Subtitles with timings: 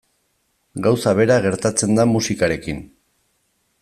[0.87, 2.81] Gauza bera gertatzen da musikarekin.